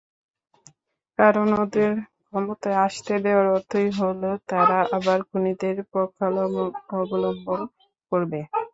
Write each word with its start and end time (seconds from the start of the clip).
কারণ, 1.19 1.47
ওদের 1.61 1.91
ক্ষমতায় 2.21 2.79
আসতে 2.85 3.13
দেওয়ার 3.25 3.47
অর্থই 3.55 3.89
হলো, 3.99 4.29
তারা 4.49 4.77
আবার 4.97 5.19
খুনিদের 5.29 5.77
পক্ষাবলম্বন 5.93 7.61
করবে। 8.11 8.39